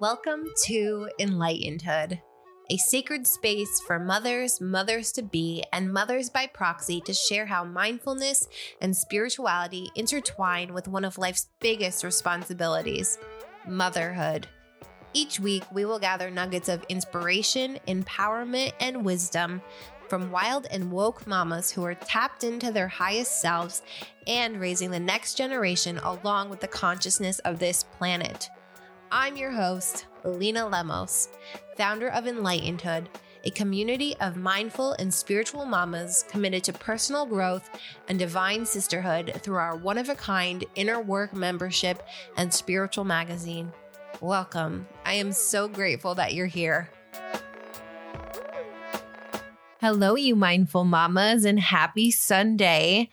[0.00, 2.22] Welcome to Enlightenedhood,
[2.70, 7.64] a sacred space for mothers, mothers to be, and mothers by proxy to share how
[7.64, 8.48] mindfulness
[8.80, 13.18] and spirituality intertwine with one of life's biggest responsibilities
[13.68, 14.46] motherhood.
[15.12, 19.60] Each week, we will gather nuggets of inspiration, empowerment, and wisdom
[20.08, 23.82] from wild and woke mamas who are tapped into their highest selves
[24.26, 28.48] and raising the next generation along with the consciousness of this planet.
[29.12, 31.30] I'm your host, Lena Lemos,
[31.76, 33.06] founder of Enlightenedhood,
[33.42, 37.68] a community of mindful and spiritual mamas committed to personal growth
[38.06, 43.72] and divine sisterhood through our one of a kind inner work membership and spiritual magazine.
[44.20, 44.86] Welcome.
[45.04, 46.88] I am so grateful that you're here.
[49.80, 53.10] Hello, you mindful mamas, and happy Sunday.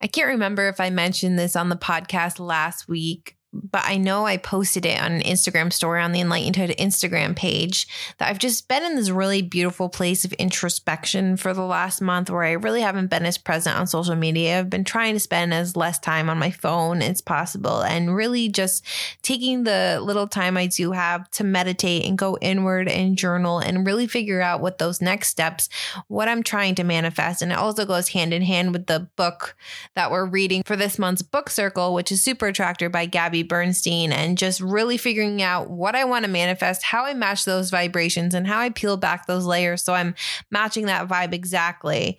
[0.00, 4.26] I can't remember if I mentioned this on the podcast last week, but I know
[4.26, 7.86] I posted it on an Instagram story on the Enlightenedhood Instagram page
[8.18, 12.30] that I've just been in this really beautiful place of introspection for the last month
[12.30, 14.58] where I really haven't been as present on social media.
[14.58, 18.48] I've been trying to spend as less time on my phone as possible and really
[18.48, 18.84] just
[19.22, 23.86] taking the little time I do have to meditate and go inward and journal and
[23.86, 25.68] really figure out what those next steps,
[26.08, 27.42] what I'm trying to manifest.
[27.42, 29.56] And it also goes hand in hand with the book
[29.94, 34.12] that we're reading for this month's book circle, which is Super Attractor by Gabby Bernstein
[34.12, 38.34] and just really figuring out what I want to manifest, how I match those vibrations,
[38.34, 40.14] and how I peel back those layers so I'm
[40.50, 42.18] matching that vibe exactly.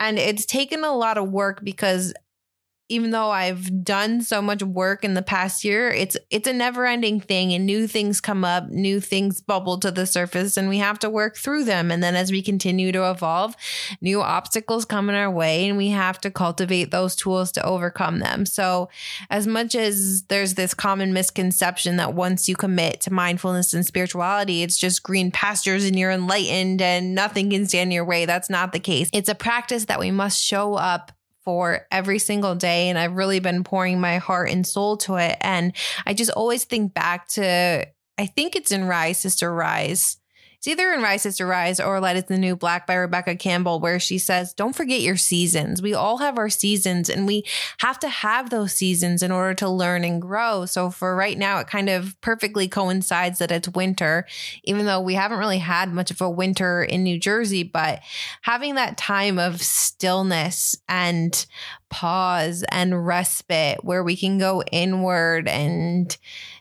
[0.00, 2.14] And it's taken a lot of work because
[2.88, 7.20] even though I've done so much work in the past year, it's it's a never-ending
[7.20, 10.98] thing and new things come up, new things bubble to the surface and we have
[10.98, 11.90] to work through them.
[11.90, 13.54] And then as we continue to evolve,
[14.00, 18.18] new obstacles come in our way and we have to cultivate those tools to overcome
[18.18, 18.44] them.
[18.44, 18.90] So,
[19.30, 24.62] as much as there's this common misconception that once you commit to mindfulness and spirituality,
[24.62, 28.50] it's just green pastures and you're enlightened and nothing can stand in your way, that's
[28.50, 29.08] not the case.
[29.12, 31.12] It's a practice that we must show up
[31.44, 32.88] for every single day.
[32.88, 35.36] And I've really been pouring my heart and soul to it.
[35.40, 35.72] And
[36.06, 37.86] I just always think back to,
[38.18, 40.18] I think it's in Rise, Sister Rise.
[40.62, 43.80] It's either in Rise Sister Rise or Light is the New Black by Rebecca Campbell,
[43.80, 45.82] where she says, Don't forget your seasons.
[45.82, 47.42] We all have our seasons and we
[47.78, 50.64] have to have those seasons in order to learn and grow.
[50.66, 54.24] So for right now, it kind of perfectly coincides that it's winter,
[54.62, 57.98] even though we haven't really had much of a winter in New Jersey, but
[58.42, 61.44] having that time of stillness and
[61.92, 66.16] pause and respite where we can go inward and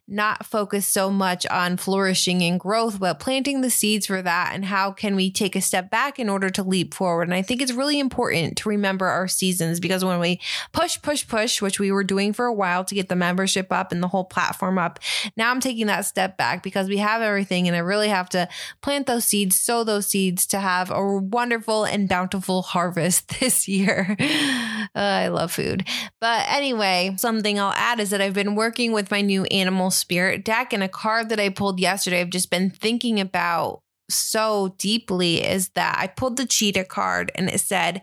[0.07, 4.51] not focus so much on flourishing and growth, but planting the seeds for that.
[4.53, 7.23] And how can we take a step back in order to leap forward?
[7.23, 10.39] And I think it's really important to remember our seasons because when we
[10.73, 13.91] push, push, push, which we were doing for a while to get the membership up
[13.91, 14.99] and the whole platform up,
[15.37, 18.49] now I'm taking that step back because we have everything and I really have to
[18.81, 24.15] plant those seeds, sow those seeds to have a wonderful and bountiful harvest this year.
[24.19, 25.87] Uh, I love food.
[26.19, 30.43] But anyway, something I'll add is that I've been working with my new animal spirit
[30.43, 35.43] deck and a card that I pulled yesterday I've just been thinking about so deeply
[35.43, 38.01] is that I pulled the cheetah card and it said,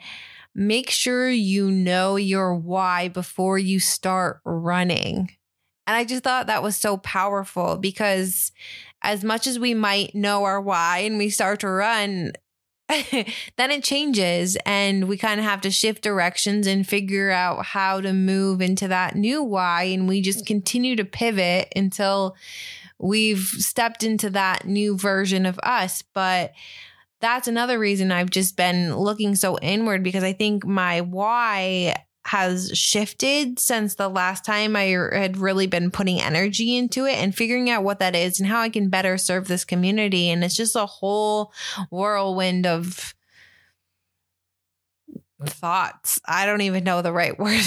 [0.54, 5.30] make sure you know your why before you start running.
[5.86, 8.52] And I just thought that was so powerful because
[9.02, 12.32] as much as we might know our why and we start to run,
[13.56, 18.00] then it changes and we kind of have to shift directions and figure out how
[18.00, 22.34] to move into that new why and we just continue to pivot until
[22.98, 26.02] we've stepped into that new version of us.
[26.14, 26.52] But
[27.20, 31.94] that's another reason I've just been looking so inward because I think my why
[32.28, 37.34] has shifted since the last time I had really been putting energy into it and
[37.34, 40.28] figuring out what that is and how I can better serve this community.
[40.28, 41.52] And it's just a whole
[41.90, 43.14] whirlwind of
[45.46, 46.20] thoughts.
[46.26, 47.62] I don't even know the right word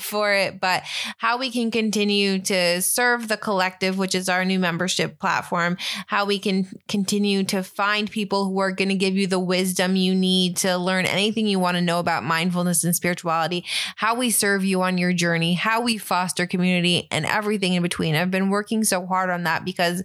[0.00, 0.82] for it, but
[1.18, 5.76] how we can continue to serve the collective, which is our new membership platform,
[6.06, 9.96] how we can continue to find people who are going to give you the wisdom
[9.96, 13.64] you need to learn anything you want to know about mindfulness and spirituality,
[13.96, 18.14] how we serve you on your journey, how we foster community, and everything in between.
[18.14, 20.02] I've been working so hard on that because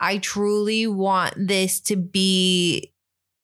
[0.00, 2.92] I truly want this to be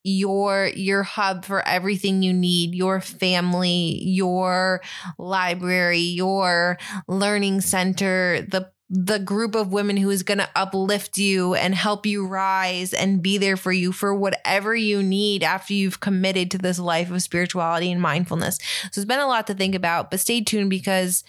[0.07, 4.79] your your hub for everything you need your family your
[5.17, 11.55] library your learning center the the group of women who is going to uplift you
[11.55, 15.99] and help you rise and be there for you for whatever you need after you've
[15.99, 18.59] committed to this life of spirituality and mindfulness.
[18.91, 21.23] So it's been a lot to think about, but stay tuned because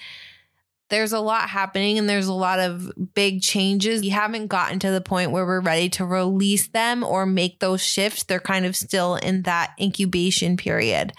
[0.89, 4.03] there's a lot happening and there's a lot of big changes.
[4.03, 7.83] We haven't gotten to the point where we're ready to release them or make those
[7.83, 8.23] shifts.
[8.23, 11.13] They're kind of still in that incubation period.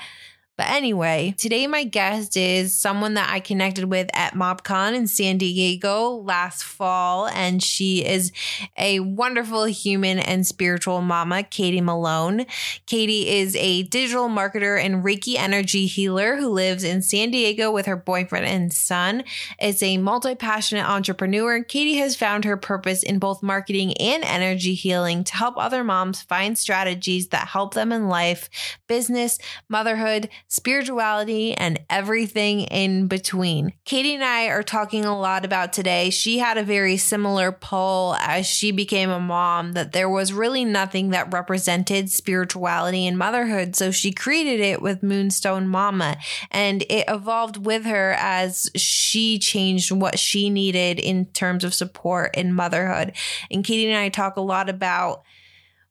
[0.57, 5.37] But anyway, today my guest is someone that I connected with at MobCon in San
[5.37, 8.31] Diego last fall, and she is
[8.75, 12.47] a wonderful human and spiritual mama, Katie Malone.
[12.87, 17.85] Katie is a digital marketer and Reiki energy healer who lives in San Diego with
[17.85, 19.23] her boyfriend and son.
[19.61, 21.63] Is a multi-passionate entrepreneur.
[21.63, 26.23] Katie has found her purpose in both marketing and energy healing to help other moms
[26.23, 28.49] find strategies that help them in life,
[28.87, 29.37] business,
[29.69, 33.73] motherhood, spirituality, and everything in between.
[33.83, 36.09] Katie and I are talking a lot about today.
[36.09, 40.63] She had a very similar pull as she became a mom that there was really
[40.63, 43.75] nothing that represented spirituality and motherhood.
[43.75, 46.17] So she created it with Moonstone Mama
[46.49, 52.35] and it evolved with her as she changed what she needed in terms of support
[52.35, 53.13] in motherhood.
[53.51, 55.23] And Katie and I talk a lot about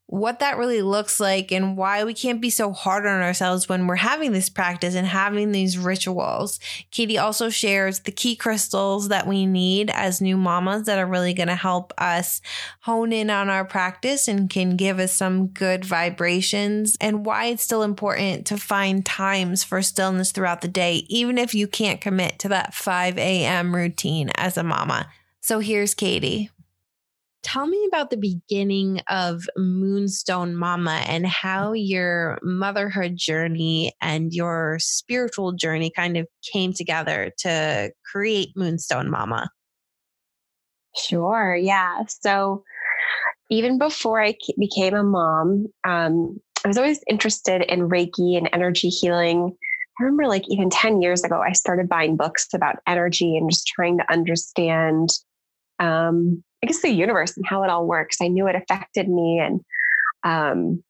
[0.08, 3.86] what that really looks like and why we can't be so hard on ourselves when
[3.86, 6.60] we're having this practice and having these rituals.
[6.92, 11.34] Katie also shares the key crystals that we need as new mamas that are really
[11.34, 12.40] going to help us
[12.82, 17.64] hone in on our practice and can give us some good vibrations and why it's
[17.64, 22.38] still important to find times for stillness throughout the day, even if you can't commit
[22.38, 23.74] to that 5 a.m.
[23.74, 25.08] routine as a mama.
[25.40, 26.50] So here's Katie.
[27.46, 34.78] Tell me about the beginning of Moonstone Mama and how your motherhood journey and your
[34.80, 39.48] spiritual journey kind of came together to create Moonstone Mama.
[40.96, 41.54] Sure.
[41.54, 42.02] Yeah.
[42.08, 42.64] So,
[43.48, 48.88] even before I became a mom, um, I was always interested in Reiki and energy
[48.88, 49.56] healing.
[50.00, 53.68] I remember, like, even 10 years ago, I started buying books about energy and just
[53.68, 55.10] trying to understand
[55.78, 58.18] um, I guess the universe and how it all works.
[58.20, 59.60] I knew it affected me and
[60.24, 60.82] um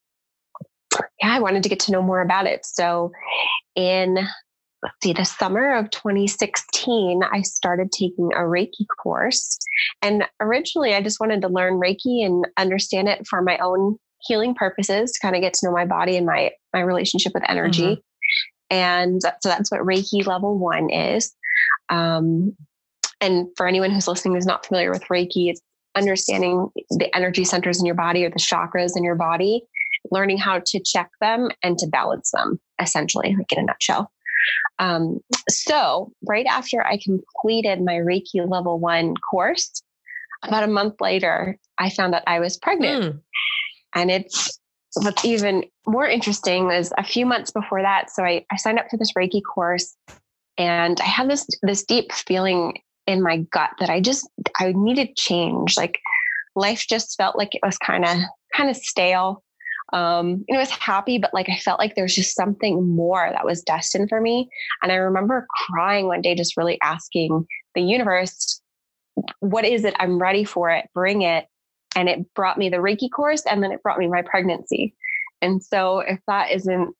[1.21, 2.65] yeah, I wanted to get to know more about it.
[2.65, 3.11] So
[3.75, 4.15] in
[4.83, 9.57] let's see, the summer of 2016, I started taking a Reiki course.
[10.01, 14.55] And originally I just wanted to learn Reiki and understand it for my own healing
[14.55, 17.81] purposes to kind of get to know my body and my my relationship with energy.
[17.83, 18.01] Mm-hmm.
[18.69, 21.33] And so that's what Reiki level one is.
[21.89, 22.55] Um,
[23.21, 25.61] and for anyone who's listening who's not familiar with Reiki, it's
[25.95, 29.63] understanding the energy centers in your body or the chakras in your body,
[30.11, 34.11] learning how to check them and to balance them, essentially, like in a nutshell.
[34.79, 35.19] Um,
[35.49, 39.81] so, right after I completed my Reiki level one course,
[40.43, 43.03] about a month later, I found that I was pregnant.
[43.03, 43.21] Mm.
[43.95, 44.59] And it's
[44.95, 48.11] what's even more interesting is a few months before that.
[48.11, 49.95] So I, I signed up for this Reiki course
[50.57, 55.15] and I had this this deep feeling in my gut that I just I needed
[55.15, 55.77] change.
[55.77, 55.99] Like
[56.55, 58.17] life just felt like it was kind of
[58.55, 59.43] kind of stale.
[59.93, 63.29] Um, and it was happy, but like I felt like there was just something more
[63.31, 64.49] that was destined for me.
[64.83, 68.61] And I remember crying one day, just really asking the universe,
[69.39, 69.95] "What is it?
[69.97, 70.89] I'm ready for it.
[70.93, 71.45] Bring it."
[71.95, 74.93] And it brought me the Reiki course, and then it brought me my pregnancy.
[75.41, 76.93] And so, if that isn't,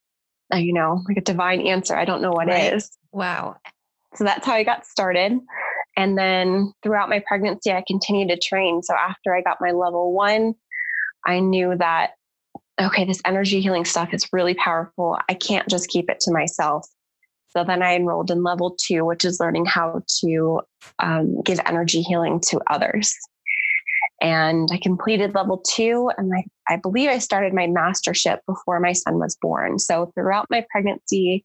[0.54, 2.72] you know, like a divine answer, I don't know what right.
[2.72, 2.90] is.
[3.12, 3.56] Wow.
[4.14, 5.38] So that's how I got started.
[5.98, 8.82] And then throughout my pregnancy, I continued to train.
[8.84, 10.54] So after I got my level one,
[11.26, 12.12] I knew that,
[12.80, 15.18] okay, this energy healing stuff is really powerful.
[15.28, 16.86] I can't just keep it to myself.
[17.48, 20.60] So then I enrolled in level two, which is learning how to
[21.00, 23.12] um, give energy healing to others.
[24.20, 28.92] And I completed level two, and I, I believe I started my mastership before my
[28.92, 29.80] son was born.
[29.80, 31.44] So throughout my pregnancy,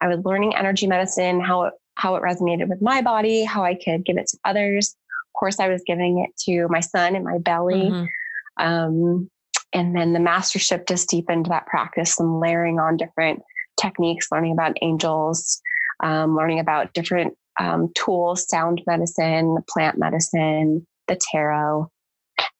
[0.00, 3.74] I was learning energy medicine, how it how it resonated with my body, how I
[3.74, 4.94] could give it to others.
[5.34, 7.90] Of course, I was giving it to my son in my belly.
[7.90, 8.64] Mm-hmm.
[8.64, 9.30] Um,
[9.72, 13.42] and then the mastership just deepened that practice, some layering on different
[13.80, 15.60] techniques, learning about angels,
[16.02, 21.90] um, learning about different um, tools, sound medicine, plant medicine, the tarot.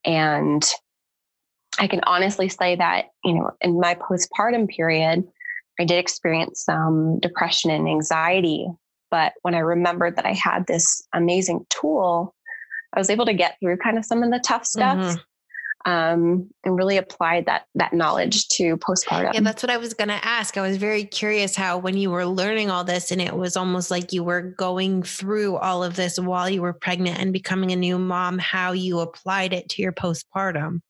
[0.05, 0.65] And
[1.79, 5.25] I can honestly say that, you know, in my postpartum period,
[5.81, 8.69] I did experience some depression and anxiety
[9.12, 12.35] but when I remembered that I had this amazing tool,
[12.95, 14.99] I was able to get through kind of some of the tough stuff.
[14.99, 15.19] Mm-hmm.
[15.85, 19.35] Um, and really applied that that knowledge to postpartum.
[19.35, 20.57] Yeah, that's what I was going to ask.
[20.57, 23.90] I was very curious how when you were learning all this, and it was almost
[23.90, 27.76] like you were going through all of this while you were pregnant and becoming a
[27.76, 30.83] new mom, how you applied it to your postpartum.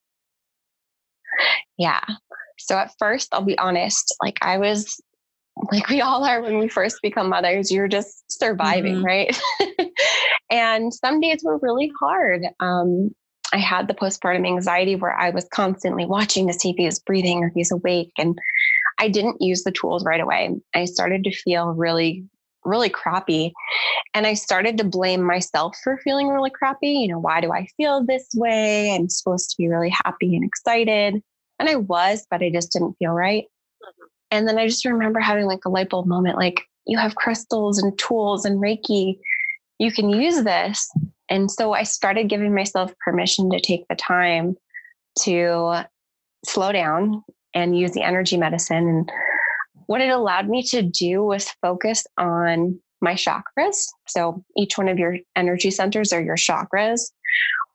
[1.79, 2.03] Yeah.
[2.59, 5.01] So at first, I'll be honest, like I was
[5.71, 9.05] like we all are when we first become mothers you're just surviving mm-hmm.
[9.05, 9.39] right
[10.53, 12.43] And some days were really hard.
[12.59, 13.09] Um,
[13.53, 16.99] I had the postpartum anxiety where I was constantly watching to see if he was
[16.99, 18.11] breathing or if he's awake.
[18.19, 18.37] And
[18.99, 20.51] I didn't use the tools right away.
[20.75, 22.23] I started to feel really,
[22.65, 23.51] really crappy.
[24.13, 26.89] And I started to blame myself for feeling really crappy.
[26.89, 28.93] You know, why do I feel this way?
[28.93, 31.19] I'm supposed to be really happy and excited.
[31.57, 33.45] And I was, but I just didn't feel right.
[33.83, 34.03] Mm-hmm.
[34.33, 37.77] And then I just remember having like a light bulb moment like, you have crystals
[37.77, 39.19] and tools and Reiki.
[39.77, 40.91] You can use this.
[41.29, 44.55] And so I started giving myself permission to take the time
[45.19, 45.83] to
[46.45, 47.23] slow down
[47.53, 48.87] and use the energy medicine.
[48.87, 49.11] And
[49.85, 53.85] what it allowed me to do was focus on my chakras.
[54.07, 57.11] So each one of your energy centers or your chakras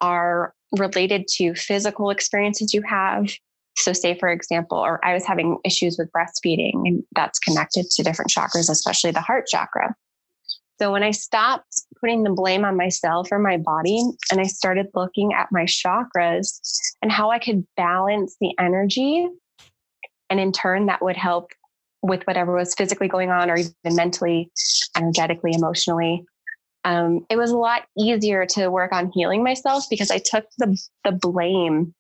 [0.01, 3.29] are related to physical experiences you have.
[3.79, 8.03] So, say for example, or I was having issues with breastfeeding, and that's connected to
[8.03, 9.95] different chakras, especially the heart chakra.
[10.81, 14.87] So, when I stopped putting the blame on myself or my body, and I started
[14.95, 16.61] looking at my chakras
[17.03, 19.29] and how I could balance the energy
[20.31, 21.51] and in turn, that would help
[22.03, 24.51] with whatever was physically going on or even mentally,
[24.97, 26.25] energetically, emotionally.
[26.85, 30.79] Um, it was a lot easier to work on healing myself because I took the,
[31.05, 31.95] the blame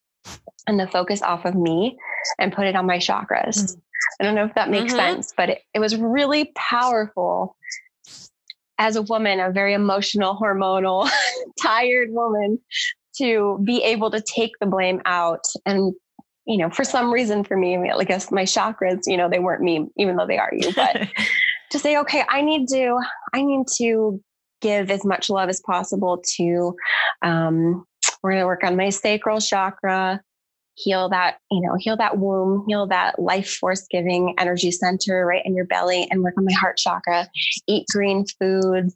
[0.66, 1.96] and the focus off of me
[2.38, 3.56] and put it on my chakras.
[3.56, 3.80] Mm-hmm.
[4.20, 5.14] I don't know if that makes mm-hmm.
[5.14, 7.56] sense, but it, it was really powerful
[8.78, 11.10] as a woman, a very emotional, hormonal,
[11.62, 12.58] tired woman,
[13.16, 15.94] to be able to take the blame out and
[16.48, 19.62] you know, for some reason for me, I guess my chakras, you know, they weren't
[19.62, 21.06] me, even though they are you, but
[21.70, 22.98] to say, okay, I need to,
[23.34, 24.18] I need to
[24.60, 26.74] give as much love as possible to,
[27.22, 27.84] um,
[28.22, 30.20] we're going to work on my sacral chakra,
[30.74, 35.42] heal that, you know, heal that womb, heal that life force giving energy center right
[35.44, 37.28] in your belly and work on my heart chakra,
[37.66, 38.94] eat green foods,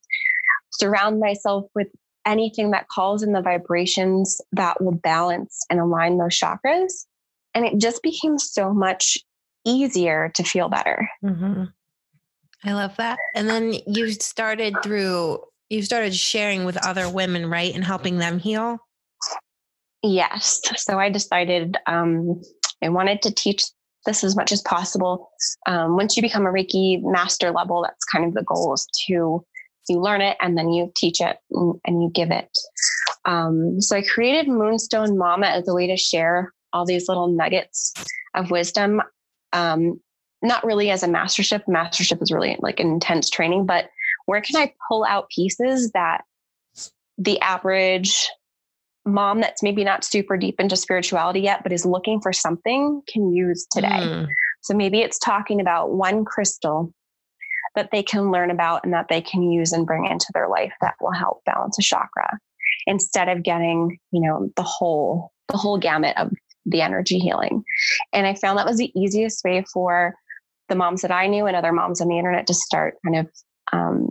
[0.72, 1.88] surround myself with
[2.24, 7.04] anything that calls in the vibrations that will balance and align those chakras
[7.54, 9.18] and it just became so much
[9.64, 11.08] easier to feel better.
[11.24, 11.64] Mm-hmm.
[12.64, 13.18] I love that.
[13.34, 15.40] And then you started through,
[15.72, 17.74] you started sharing with other women, right?
[17.74, 18.78] And helping them heal.
[20.02, 20.60] Yes.
[20.76, 22.42] So I decided um,
[22.82, 23.64] I wanted to teach
[24.04, 25.30] this as much as possible.
[25.66, 29.44] Um, once you become a Reiki master level, that's kind of the goal is to
[29.88, 32.56] you learn it and then you teach it and, you give it.
[33.24, 37.92] Um, so I created Moonstone Mama as a way to share all these little nuggets
[38.34, 39.02] of wisdom.
[39.52, 40.00] Um,
[40.40, 41.62] not really as a mastership.
[41.68, 43.86] Mastership is really like an intense training, but
[44.26, 46.24] where can I pull out pieces that
[47.18, 48.28] the average
[49.04, 53.32] mom that's maybe not super deep into spirituality yet, but is looking for something can
[53.32, 53.88] use today?
[53.88, 54.28] Mm.
[54.62, 56.92] So maybe it's talking about one crystal
[57.74, 60.72] that they can learn about and that they can use and bring into their life
[60.80, 62.38] that will help balance a chakra
[62.86, 66.30] instead of getting, you know, the whole the whole gamut of
[66.64, 67.64] the energy healing.
[68.12, 70.14] And I found that was the easiest way for
[70.68, 73.28] the moms that I knew and other moms on the internet to start kind of
[73.72, 74.10] um,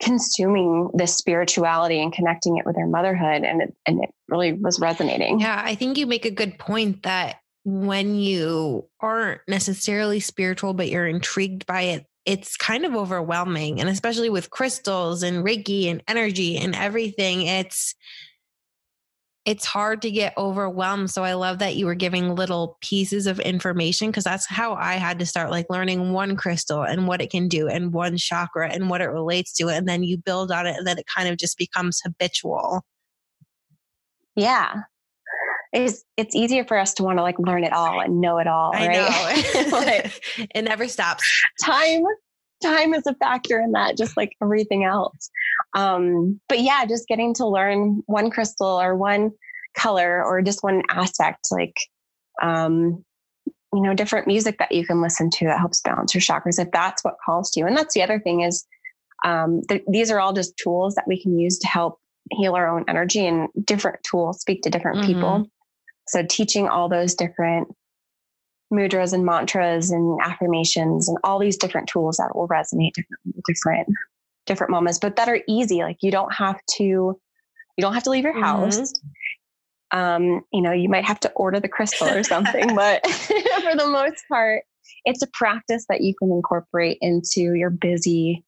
[0.00, 3.42] consuming this spirituality and connecting it with their motherhood.
[3.42, 5.40] And it, and it really was resonating.
[5.40, 10.88] Yeah, I think you make a good point that when you aren't necessarily spiritual, but
[10.88, 13.80] you're intrigued by it, it's kind of overwhelming.
[13.80, 17.94] And especially with crystals and Reiki and energy and everything, it's
[19.44, 21.10] it's hard to get overwhelmed.
[21.10, 24.94] So I love that you were giving little pieces of information because that's how I
[24.94, 28.70] had to start like learning one crystal and what it can do and one chakra
[28.70, 29.68] and what it relates to.
[29.68, 32.84] And then you build on it and then it kind of just becomes habitual.
[34.34, 34.82] Yeah.
[35.74, 38.46] It's it's easier for us to want to like learn it all and know it
[38.46, 39.66] all, I right?
[39.72, 41.22] like, it never stops.
[41.62, 42.04] Time
[42.62, 45.30] time is a factor in that, just like everything else.
[45.74, 49.32] Um, but yeah, just getting to learn one crystal or one
[49.76, 51.76] color or just one aspect, like,
[52.42, 53.04] um,
[53.72, 56.70] you know, different music that you can listen to that helps balance your chakras if
[56.70, 57.66] that's what calls to you.
[57.66, 58.64] And that's the other thing is,
[59.24, 61.98] um, th- these are all just tools that we can use to help
[62.30, 65.06] heal our own energy and different tools speak to different mm-hmm.
[65.08, 65.46] people.
[66.06, 67.68] So teaching all those different
[68.72, 73.88] mudras and mantras and affirmations and all these different tools that will resonate different different
[74.46, 75.82] different moments, but that are easy.
[75.82, 77.18] Like you don't have to
[77.76, 78.78] you don't have to leave your house.
[78.78, 79.98] Mm-hmm.
[79.98, 83.86] Um, you know, you might have to order the crystal or something, but for the
[83.86, 84.64] most part,
[85.04, 88.44] it's a practice that you can incorporate into your busy,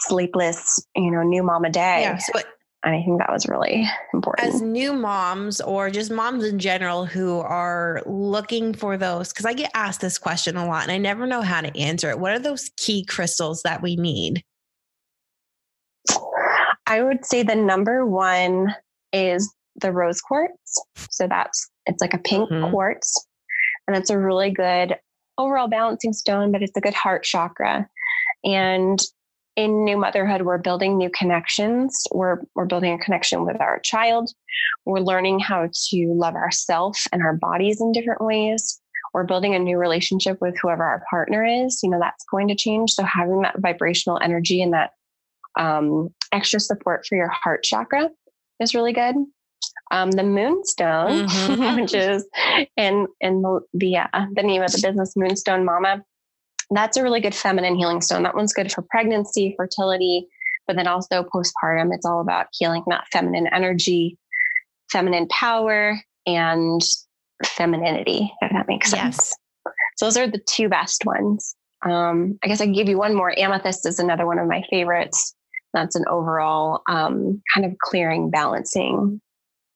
[0.00, 2.02] sleepless, you know, new mama day.
[2.02, 2.18] Yeah.
[2.18, 2.40] So
[2.82, 4.54] and I think that was really important.
[4.54, 9.52] As new moms or just moms in general who are looking for those, because I
[9.52, 12.18] get asked this question a lot and I never know how to answer it.
[12.18, 14.42] What are those key crystals that we need?
[16.86, 18.74] I would say the number one
[19.12, 20.82] is the rose quartz.
[21.10, 22.70] So that's it's like a pink mm-hmm.
[22.70, 23.26] quartz,
[23.86, 24.96] and it's a really good
[25.38, 27.88] overall balancing stone, but it's a good heart chakra.
[28.44, 29.00] And
[29.56, 32.06] in new motherhood, we're building new connections.
[32.12, 34.30] We're we're building a connection with our child.
[34.84, 38.80] We're learning how to love ourselves and our bodies in different ways.
[39.12, 41.80] We're building a new relationship with whoever our partner is.
[41.82, 42.92] You know, that's going to change.
[42.92, 44.92] So having that vibrational energy and that
[45.58, 48.10] um, extra support for your heart chakra
[48.60, 49.14] is really good.
[49.92, 51.80] Um, the moonstone, mm-hmm.
[51.80, 52.26] which is
[52.76, 56.04] in in the the, uh, the name of the business, Moonstone Mama
[56.70, 58.22] that's a really good feminine healing stone.
[58.22, 60.28] That one's good for pregnancy, fertility,
[60.66, 61.92] but then also postpartum.
[61.92, 64.16] It's all about healing that feminine energy,
[64.90, 66.80] feminine power, and
[67.44, 69.16] femininity, if that makes sense.
[69.16, 69.36] Yes.
[69.96, 71.56] So those are the two best ones.
[71.84, 73.36] Um, I guess I can give you one more.
[73.38, 75.34] Amethyst is another one of my favorites.
[75.72, 79.20] That's an overall um, kind of clearing, balancing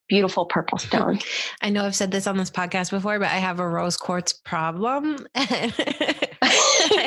[0.09, 1.19] beautiful purple stone.
[1.63, 4.33] I know I've said this on this podcast before, but I have a rose quartz
[4.33, 5.27] problem.
[5.35, 5.73] I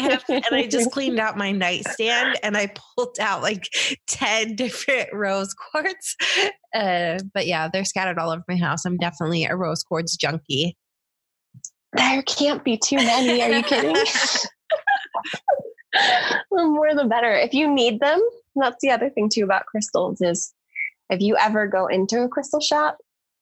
[0.02, 3.70] have, and I just cleaned out my nightstand and I pulled out like
[4.08, 6.16] 10 different rose quartz.
[6.74, 8.86] Uh, but yeah, they're scattered all over my house.
[8.86, 10.76] I'm definitely a rose quartz junkie.
[11.94, 13.42] There can't be too many.
[13.42, 13.94] Are you kidding?
[15.94, 17.34] the more the better.
[17.34, 18.22] If you need them,
[18.62, 20.54] that's the other thing too about crystals is
[21.10, 22.98] if you ever go into a crystal shop,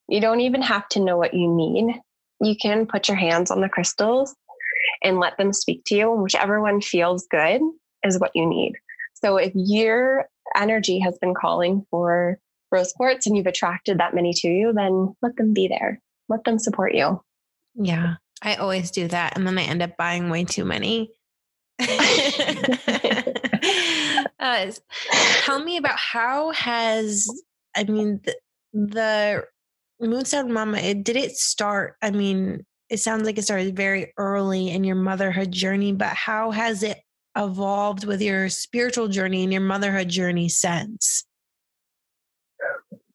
[0.07, 1.99] you don't even have to know what you need.
[2.41, 4.35] You can put your hands on the crystals
[5.03, 6.11] and let them speak to you.
[6.11, 7.61] Whichever one feels good
[8.03, 8.73] is what you need.
[9.15, 12.37] So if your energy has been calling for
[12.71, 16.01] rose quartz and you've attracted that many to you, then let them be there.
[16.29, 17.21] Let them support you.
[17.75, 19.35] Yeah, I always do that.
[19.35, 21.11] And then I end up buying way too many.
[25.43, 27.27] tell me about how has,
[27.75, 28.35] I mean, the,
[28.73, 29.45] the
[29.99, 31.95] Moonstone Mama, it, did it start?
[32.01, 36.51] I mean, it sounds like it started very early in your motherhood journey, but how
[36.51, 36.99] has it
[37.35, 41.25] evolved with your spiritual journey and your motherhood journey since?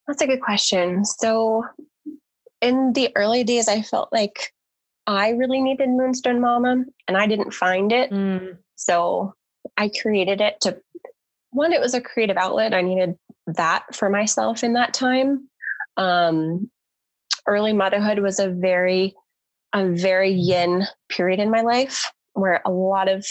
[0.07, 1.05] That's a good question.
[1.05, 1.65] So,
[2.61, 4.53] in the early days, I felt like
[5.07, 8.11] I really needed Moonstone Mama and I didn't find it.
[8.11, 8.59] Mm.
[8.75, 9.35] So,
[9.77, 10.81] I created it to
[11.51, 12.75] one, it was a creative outlet.
[12.75, 15.49] I needed that for myself in that time.
[15.97, 16.71] Um,
[17.47, 19.15] early motherhood was a very
[19.73, 23.25] a very yin period in my life where a lot of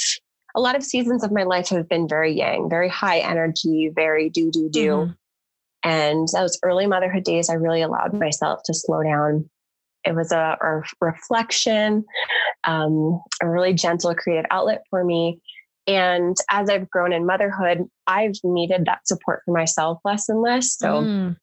[0.55, 4.29] a lot of seasons of my life have been very yang, very high energy, very
[4.29, 4.89] do do do.
[4.89, 5.11] Mm-hmm.
[5.83, 9.49] And those early motherhood days, I really allowed myself to slow down.
[10.03, 12.05] It was a, a reflection,
[12.65, 15.39] um, a really gentle creative outlet for me.
[15.89, 20.77] And as I've grown in motherhood, I've needed that support for myself less and less.
[20.77, 21.35] So mm.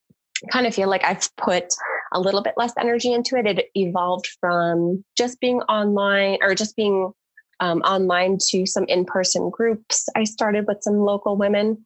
[0.44, 1.64] I kind of feel like I've put
[2.12, 3.46] a little bit less energy into it.
[3.46, 7.10] It evolved from just being online or just being
[7.58, 10.06] um, online to some in person groups.
[10.14, 11.84] I started with some local women.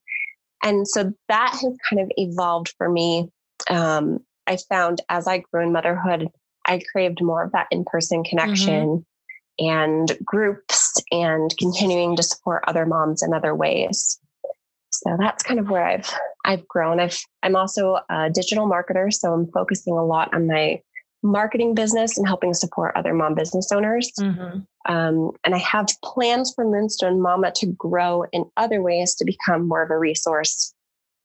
[0.63, 3.31] And so that has kind of evolved for me.
[3.71, 6.29] Um, I found as I grew in motherhood,
[6.67, 9.05] I craved more of that in person connection
[9.61, 9.67] mm-hmm.
[9.67, 10.80] and groups
[11.11, 14.19] and continuing to support other moms in other ways.
[14.91, 16.13] So that's kind of where I've
[16.45, 17.01] I've grown.
[17.01, 20.81] I've I'm also a digital marketer, so I'm focusing a lot on my
[21.23, 24.11] marketing business and helping support other mom business owners.
[24.19, 24.61] Mm-hmm.
[24.93, 29.69] Um, and I have plans for Moonstone Mama to grow in other ways to become
[29.69, 30.75] more of a resource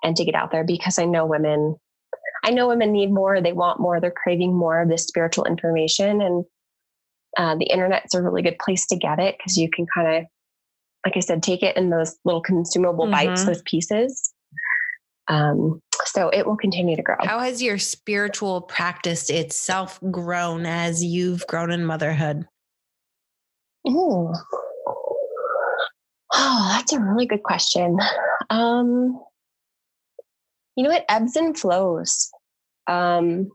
[0.03, 1.77] and to get out there because I know women,
[2.43, 3.41] I know women need more.
[3.41, 3.99] They want more.
[3.99, 6.45] They're craving more of this spiritual information, and
[7.37, 10.23] uh, the internet's a really good place to get it because you can kind of
[11.05, 13.27] like I said, take it in those little consumable mm-hmm.
[13.27, 14.33] bites, those pieces.
[15.27, 17.15] Um, so it will continue to grow.
[17.21, 22.47] How has your spiritual practice itself grown as you've grown in motherhood?
[23.87, 24.33] Ooh.
[26.33, 27.97] Oh, that's a really good question.
[28.49, 29.21] Um,
[30.75, 32.31] you know, it ebbs and flows.
[32.87, 33.51] Um,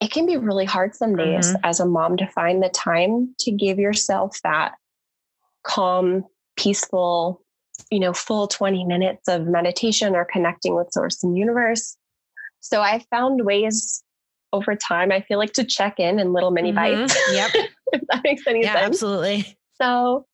[0.00, 1.64] it can be really hard some days mm-hmm.
[1.64, 4.72] as a mom to find the time to give yourself that
[5.62, 6.24] calm,
[6.56, 7.42] peaceful,
[7.90, 11.96] you know, full 20 minutes of meditation or connecting with source and universe.
[12.60, 14.02] So I found ways
[14.52, 17.02] over time, I feel like to check in in little mini mm-hmm.
[17.02, 17.16] bites.
[17.32, 17.50] Yep.
[17.92, 18.86] if that makes any yeah, sense.
[18.86, 19.56] Absolutely.
[19.80, 20.26] So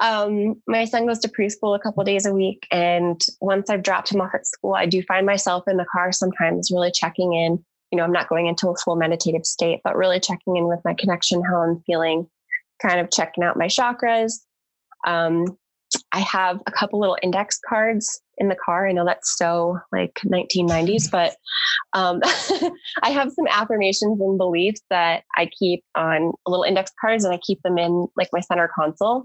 [0.00, 2.66] um, my son goes to preschool a couple days a week.
[2.70, 6.12] And once I've dropped him off at school, I do find myself in the car
[6.12, 7.64] sometimes really checking in.
[7.92, 10.80] You know, I'm not going into a full meditative state, but really checking in with
[10.84, 12.26] my connection, how I'm feeling,
[12.80, 14.32] kind of checking out my chakras,
[15.06, 15.44] um,
[16.12, 18.88] I have a couple little index cards in the car.
[18.88, 21.34] I know that's so like 1990s, but
[21.92, 22.20] um,
[23.02, 27.38] I have some affirmations and beliefs that I keep on little index cards and I
[27.46, 29.24] keep them in like my center console.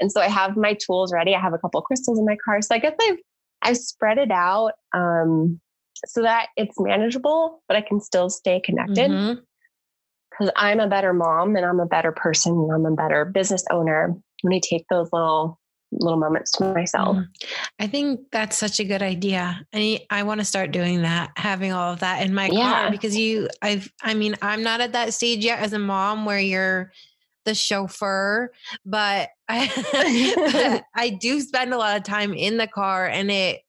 [0.00, 1.34] And so I have my tools ready.
[1.34, 2.62] I have a couple crystals in my car.
[2.62, 3.18] So I guess I've
[3.62, 5.60] I've spread it out um,
[6.06, 9.10] so that it's manageable, but I can still stay connected.
[9.10, 10.48] Because mm-hmm.
[10.56, 14.14] I'm a better mom and I'm a better person and I'm a better business owner
[14.42, 15.58] when I take those little
[15.90, 17.16] little moments to myself.
[17.16, 17.28] Mm.
[17.78, 19.64] I think that's such a good idea.
[19.72, 22.82] I I want to start doing that, having all of that in my yeah.
[22.82, 26.24] car because you I've I mean, I'm not at that stage yet as a mom
[26.24, 26.92] where you're
[27.44, 28.52] the chauffeur,
[28.84, 33.62] but I I do spend a lot of time in the car and it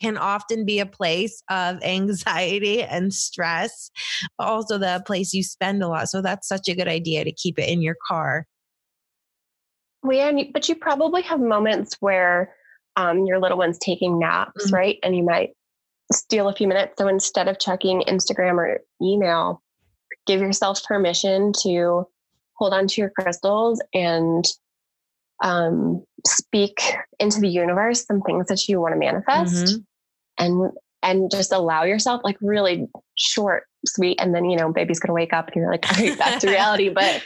[0.00, 3.90] can often be a place of anxiety and stress,
[4.38, 6.08] but also the place you spend a lot.
[6.08, 8.46] So that's such a good idea to keep it in your car.
[10.02, 12.54] Well, yeah, but you probably have moments where
[12.96, 14.74] um, your little one's taking naps, mm-hmm.
[14.74, 14.98] right?
[15.02, 15.50] And you might
[16.12, 16.94] steal a few minutes.
[16.98, 19.62] So instead of checking Instagram or email,
[20.26, 22.06] give yourself permission to
[22.54, 24.44] hold on to your crystals and
[25.42, 26.80] um, speak
[27.18, 29.78] into the universe some things that you want to manifest mm-hmm.
[30.38, 30.72] and
[31.02, 35.32] and just allow yourself like really short sweet and then you know baby's gonna wake
[35.32, 37.22] up and you're like all right back to reality but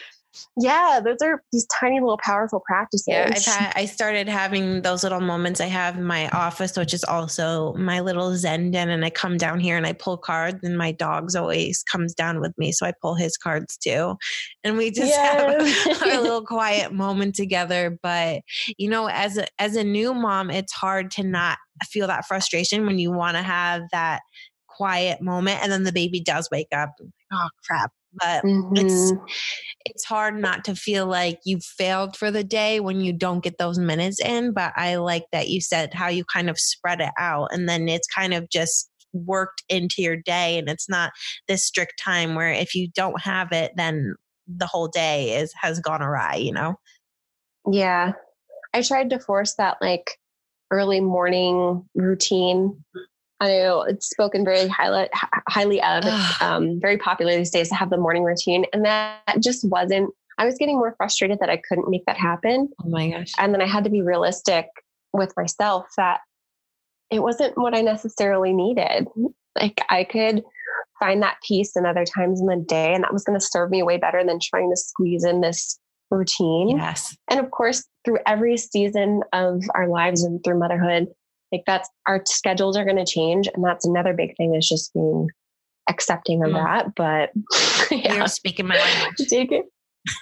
[0.57, 3.09] yeah, those are these tiny little powerful practices.
[3.09, 6.95] Yeah, I've had, I started having those little moments I have in my office, which
[6.95, 8.91] is also my little Zen den.
[8.91, 12.41] And I come down here and I pull cards, and my dog's always comes down
[12.41, 12.73] with me.
[12.73, 14.17] So I pull his cards too.
[14.63, 15.87] And we just yes.
[15.89, 17.99] have our little quiet moment together.
[18.03, 18.43] But,
[18.79, 22.87] you know, as a, as a new mom, it's hard to not feel that frustration
[22.87, 24.21] when you want to have that
[24.69, 26.95] quiet moment and then the baby does wake up
[27.33, 28.77] oh crap but mm-hmm.
[28.77, 29.13] it's
[29.85, 33.59] it's hard not to feel like you failed for the day when you don't get
[33.59, 37.13] those minutes in but i like that you said how you kind of spread it
[37.19, 41.13] out and then it's kind of just worked into your day and it's not
[41.49, 44.15] this strict time where if you don't have it then
[44.47, 46.75] the whole day is has gone awry you know
[47.71, 48.13] yeah
[48.75, 50.19] i tried to force that like
[50.71, 52.85] early morning routine
[53.41, 55.09] I know it's spoken very highly,
[55.49, 56.05] highly of.
[56.05, 58.67] It's um, very popular these days to have the morning routine.
[58.73, 62.69] And that just wasn't, I was getting more frustrated that I couldn't make that happen.
[62.85, 63.33] Oh my gosh.
[63.39, 64.67] And then I had to be realistic
[65.13, 66.21] with myself that
[67.11, 69.07] it wasn't what I necessarily needed.
[69.59, 70.43] Like I could
[70.99, 73.71] find that peace in other times in the day, and that was going to serve
[73.71, 75.79] me way better than trying to squeeze in this
[76.11, 76.69] routine.
[76.69, 77.17] Yes.
[77.29, 81.09] And of course, through every season of our lives and through motherhood,
[81.53, 84.93] like that's our schedules are going to change and that's another big thing is just
[84.95, 85.29] being
[85.89, 86.55] accepting of mm.
[86.55, 87.31] that but
[87.91, 88.15] yeah.
[88.15, 89.67] you're speaking my language you take it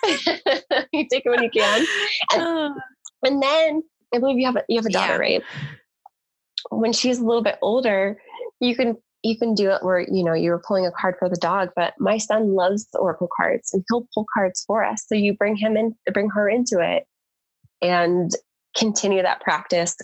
[0.92, 1.86] you take it when you can
[2.32, 2.74] and,
[3.24, 3.82] and, then
[4.14, 5.18] i believe you have a you have a daughter yeah.
[5.18, 5.42] right
[6.70, 8.20] when she's a little bit older
[8.60, 11.28] you can you can do it where you know you were pulling a card for
[11.28, 15.04] the dog but my son loves the oracle cards and he'll pull cards for us
[15.06, 17.04] so you bring him in bring her into it
[17.82, 18.32] and
[18.76, 19.96] continue that practice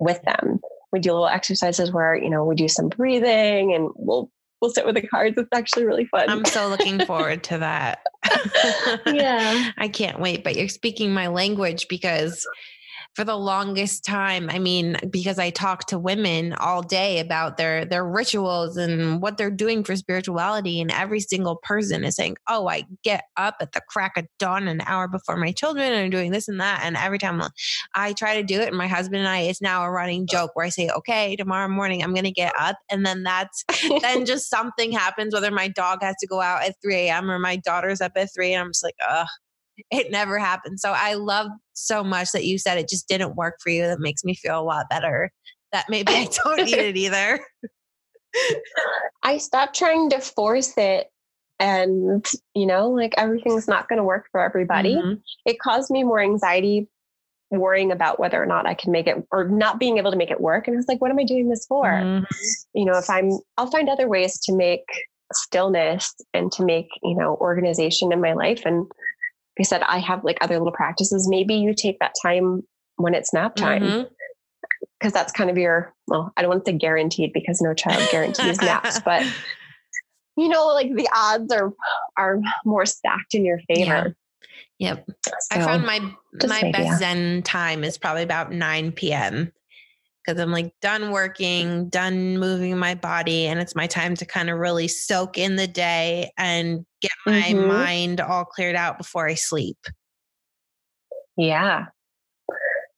[0.00, 0.60] with them.
[0.92, 4.84] We do little exercises where, you know, we do some breathing and we'll we'll sit
[4.84, 5.36] with the cards.
[5.38, 6.28] It's actually really fun.
[6.28, 8.00] I'm so looking forward to that.
[9.06, 9.70] yeah.
[9.78, 12.46] I can't wait, but you're speaking my language because
[13.14, 14.48] for the longest time.
[14.50, 19.36] I mean, because I talk to women all day about their their rituals and what
[19.36, 23.72] they're doing for spirituality, and every single person is saying, "Oh, I get up at
[23.72, 26.82] the crack of dawn, an hour before my children, and I'm doing this and that."
[26.84, 27.42] And every time
[27.94, 30.52] I try to do it, and my husband and I, it's now a running joke
[30.54, 33.64] where I say, "Okay, tomorrow morning I'm going to get up," and then that's
[34.02, 37.30] then just something happens, whether my dog has to go out at 3 a.m.
[37.30, 39.26] or my daughter's up at 3, and I'm just like, "Ugh."
[39.90, 40.80] it never happened.
[40.80, 41.48] So I love
[41.80, 43.82] so much that you said it just didn't work for you.
[43.86, 45.30] That makes me feel a lot better.
[45.72, 47.40] That maybe I don't need it either.
[49.22, 51.08] I stopped trying to force it
[51.60, 55.14] and you know like everything's not going to work for everybody mm-hmm.
[55.44, 56.88] it caused me more anxiety
[57.50, 60.30] worrying about whether or not i can make it or not being able to make
[60.30, 62.24] it work and i was like what am i doing this for mm-hmm.
[62.72, 64.86] you know if i'm i'll find other ways to make
[65.32, 68.90] stillness and to make you know organization in my life and
[69.60, 71.28] I said, I have like other little practices.
[71.28, 72.62] Maybe you take that time
[72.96, 73.82] when it's nap time.
[73.82, 74.02] Mm-hmm
[74.98, 78.06] because that's kind of your well i don't want to say guaranteed because no child
[78.10, 79.22] guarantees naps but
[80.36, 81.72] you know like the odds are
[82.16, 84.14] are more stacked in your favor
[84.78, 84.94] yeah.
[84.94, 86.00] yep so, i found my
[86.46, 89.52] my best zen time is probably about 9 p.m
[90.24, 94.50] because I'm like done working, done moving my body, and it's my time to kind
[94.50, 97.68] of really soak in the day and get my mm-hmm.
[97.68, 99.78] mind all cleared out before I sleep.
[101.36, 101.86] Yeah.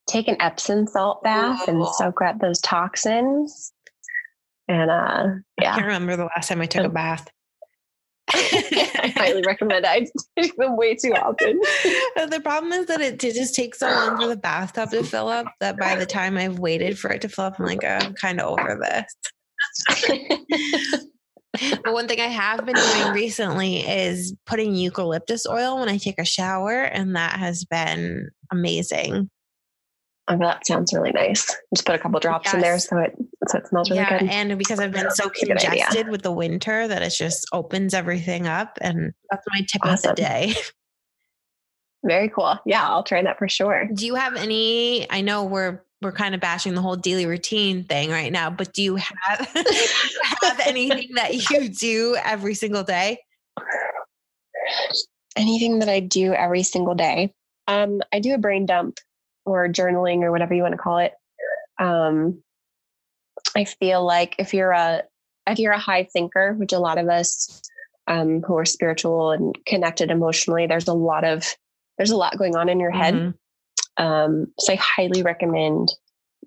[0.09, 3.73] take an Epsom salt bath and soak up those toxins.
[4.69, 5.27] And uh,
[5.61, 7.29] yeah, I can't remember the last time I took a bath.
[8.35, 9.89] I highly recommend it.
[9.89, 11.59] I take them way too often.
[12.31, 15.47] the problem is that it just takes so long for the bathtub to fill up
[15.61, 18.15] that by the time I've waited for it to fill up, I'm like, oh, I'm
[18.15, 19.15] kind of over this.
[21.85, 26.19] but one thing I have been doing recently is putting eucalyptus oil when I take
[26.19, 29.31] a shower, and that has been amazing.
[30.29, 31.45] Oh, that sounds really nice.
[31.75, 32.55] Just put a couple drops yes.
[32.55, 33.17] in there so it
[33.49, 34.29] so it smells really yeah, good.
[34.31, 38.79] And because I've been so congested with the winter that it just opens everything up.
[38.81, 40.11] And that's my tip awesome.
[40.11, 40.55] of the day.
[42.05, 42.57] Very cool.
[42.67, 43.89] Yeah, I'll try that for sure.
[43.93, 45.11] Do you have any?
[45.11, 48.73] I know we're we're kind of bashing the whole daily routine thing right now, but
[48.73, 49.15] do you have
[50.43, 53.19] have anything that you do every single day?
[55.37, 57.35] Anything that I do every single day.
[57.69, 58.99] Um, I do a brain dump
[59.45, 61.13] or journaling or whatever you want to call it.
[61.79, 62.43] Um,
[63.57, 65.03] I feel like if you're a
[65.47, 67.63] if you're a high thinker, which a lot of us
[68.07, 71.45] um, who are spiritual and connected emotionally, there's a lot of
[71.99, 73.15] there's a lot going on in your head.
[73.15, 74.05] Mm-hmm.
[74.05, 75.93] Um, so I highly recommend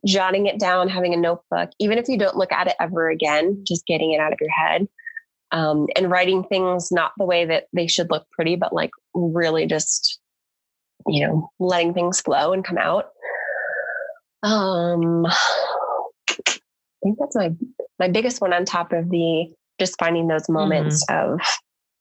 [0.06, 3.64] jotting it down, having a notebook, even if you don't look at it ever again,
[3.66, 4.88] just getting it out of your head.
[5.52, 9.68] Um, and writing things not the way that they should look pretty, but like really
[9.68, 10.20] just
[11.08, 13.12] you know, letting things flow and come out.
[14.44, 15.34] Um, I
[17.04, 17.52] think that's my
[18.00, 19.48] my biggest one on top of the
[19.80, 21.34] just finding those moments mm-hmm.
[21.34, 21.40] of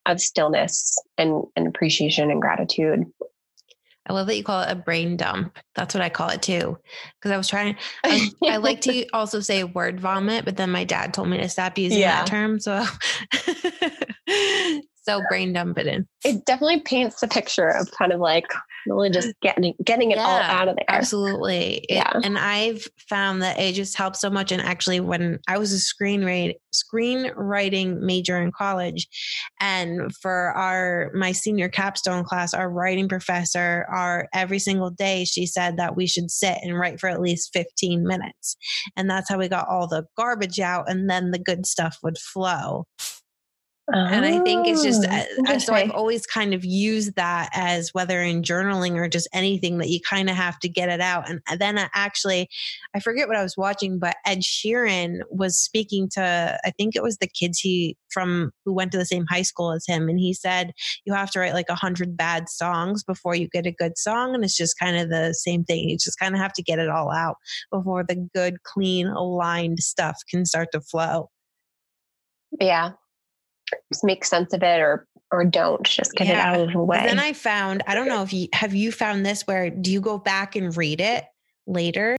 [0.07, 3.05] of stillness and, and appreciation and gratitude.
[4.07, 5.57] I love that you call it a brain dump.
[5.75, 6.77] That's what I call it too.
[7.19, 10.85] Because I was trying, I, I, like to also say word vomit, but then my
[10.85, 12.19] dad told me to stop using yeah.
[12.19, 12.61] that term.
[12.61, 12.85] So
[15.05, 16.07] so brain dump it in.
[16.25, 18.47] It definitely paints the picture of kind of like
[18.87, 20.85] really just getting getting it yeah, all out of there.
[20.89, 21.85] Absolutely.
[21.89, 22.11] It, yeah.
[22.23, 24.53] And I've found that it just helps so much.
[24.53, 29.07] And actually when I was a screenwriting screenwriting major in college
[29.61, 35.47] and for our my senior capstone class, our writing professor, our every single day she
[35.47, 38.57] said that we should sit and write for at least 15 minutes.
[38.97, 42.19] And that's how we got all the garbage out and then the good stuff would
[42.19, 42.87] flow.
[43.93, 47.51] Oh, and I think it's just oh, uh, so I've always kind of used that
[47.53, 51.03] as whether in journaling or just anything that you kind of have to get it
[51.03, 51.29] out.
[51.29, 52.49] And then I actually,
[52.95, 57.03] I forget what I was watching, but Ed Sheeran was speaking to, I think it
[57.03, 60.09] was the kids he from who went to the same high school as him.
[60.09, 60.73] And he said,
[61.05, 64.35] you have to write like a hundred bad songs before you get a good song.
[64.35, 65.91] And it's just kind of the same thing.
[65.91, 67.37] You just kind of have to get it all out
[67.71, 71.29] before the good, clean, aligned stuff can start to flow.
[72.59, 72.93] Yeah,
[74.03, 76.53] make sense of it or or don't just get yeah.
[76.53, 77.03] it out of the way.
[77.05, 80.01] Then I found I don't know if you have you found this where do you
[80.01, 81.25] go back and read it
[81.67, 82.17] later?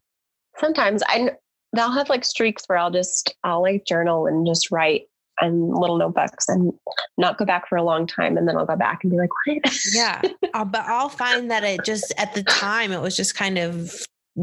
[0.58, 1.32] Sometimes I
[1.74, 5.04] they'll have like streaks where I'll just I'll like journal and just write
[5.42, 6.72] and little notebooks and
[7.18, 9.30] not go back for a long time and then I'll go back and be like
[9.46, 9.78] what?
[9.94, 10.22] yeah,
[10.54, 13.94] but I'll find that it just at the time it was just kind of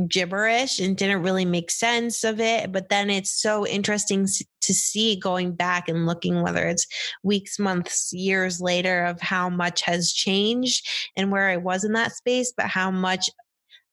[0.08, 2.72] gibberish and didn't really make sense of it.
[2.72, 4.26] But then it's so interesting
[4.62, 6.86] to see going back and looking, whether it's
[7.22, 12.12] weeks, months, years later, of how much has changed and where I was in that
[12.12, 13.28] space, but how much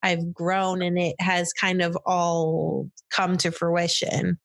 [0.02, 4.40] I've grown and it has kind of all come to fruition.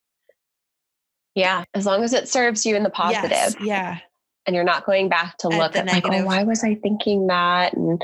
[1.34, 3.30] Yeah, as long as it serves you in the positive.
[3.30, 3.98] Yes, yeah
[4.46, 7.28] and you're not going back to look at, at like, oh, why was I thinking
[7.28, 7.74] that?
[7.74, 8.02] And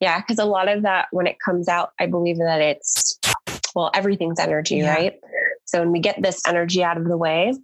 [0.00, 3.18] yeah, because a lot of that when it comes out, I believe that it's
[3.74, 4.94] well, everything's energy, yeah.
[4.94, 5.14] right?
[5.72, 7.54] So when we get this energy out of the way,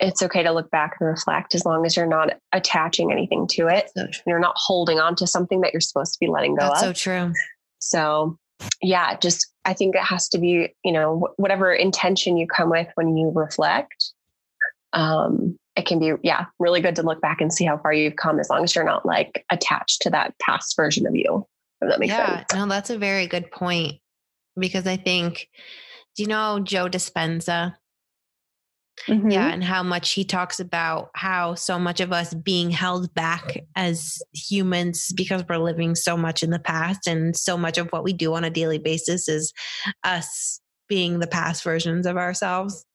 [0.00, 3.68] it's okay to look back and reflect as long as you're not attaching anything to
[3.68, 3.90] it.
[3.96, 6.82] So you're not holding on to something that you're supposed to be letting go That's
[6.82, 6.88] of.
[6.88, 7.32] So true.
[7.78, 8.36] So
[8.82, 12.88] yeah, just I think it has to be, you know, whatever intention you come with
[12.96, 14.12] when you reflect.
[14.92, 18.16] Um, it can be, yeah, really good to look back and see how far you've
[18.16, 21.46] come as long as you're not like attached to that past version of you.
[21.80, 22.54] If that makes yeah, sense.
[22.54, 24.00] no, that's a very good point
[24.58, 25.48] because I think,
[26.16, 27.74] do you know Joe Dispenza?
[29.06, 29.30] Mm-hmm.
[29.30, 33.58] Yeah, and how much he talks about how so much of us being held back
[33.76, 38.04] as humans because we're living so much in the past, and so much of what
[38.04, 39.52] we do on a daily basis is
[40.02, 42.86] us being the past versions of ourselves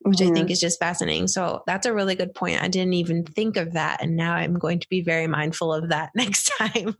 [0.00, 0.32] which mm-hmm.
[0.32, 1.28] I think is just fascinating.
[1.28, 2.62] So that's a really good point.
[2.62, 4.02] I didn't even think of that.
[4.02, 6.94] And now I'm going to be very mindful of that next time.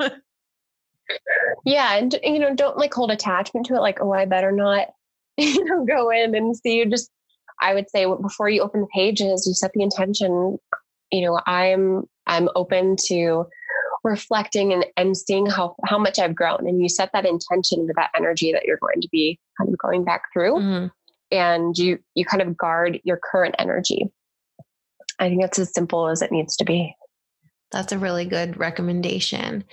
[1.64, 1.96] yeah.
[1.96, 3.80] And, you know, don't like hold attachment to it.
[3.80, 4.88] Like, oh, I better not,
[5.54, 7.10] you know, go in and see you just,
[7.60, 10.58] I would say before you open the pages, you set the intention,
[11.10, 13.46] you know, I'm, I'm open to
[14.04, 16.66] reflecting and, and seeing how how much I've grown.
[16.66, 19.78] And you set that intention with that energy that you're going to be kind of
[19.78, 20.54] going back through.
[20.54, 20.86] Mm-hmm.
[21.30, 24.10] And you you kind of guard your current energy.
[25.18, 26.94] I think it's as simple as it needs to be.
[27.70, 29.64] That's a really good recommendation.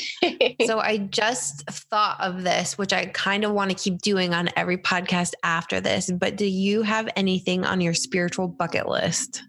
[0.66, 4.48] so I just thought of this, which I kind of want to keep doing on
[4.56, 6.10] every podcast after this.
[6.10, 9.42] But do you have anything on your spiritual bucket list?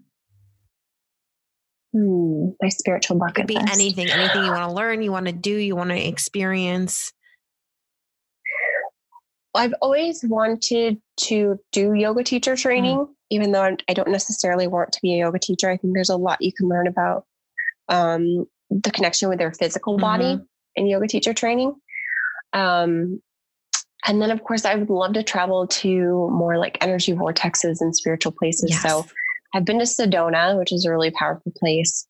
[1.93, 3.73] Hmm, my spiritual bucket could be list.
[3.73, 7.13] anything, anything you want to learn, you want to do, you want to experience.
[9.55, 13.09] I've always wanted to do yoga teacher training, mm.
[13.29, 15.69] even though I don't necessarily want to be a yoga teacher.
[15.69, 17.25] I think there's a lot you can learn about
[17.89, 20.43] um, the connection with their physical body mm-hmm.
[20.75, 21.73] in yoga teacher training.
[22.53, 23.21] Um,
[24.05, 27.95] and then, of course, I would love to travel to more like energy vortexes and
[27.95, 28.71] spiritual places.
[28.71, 28.81] Yes.
[28.81, 29.05] So
[29.53, 32.05] I've been to Sedona, which is a really powerful place,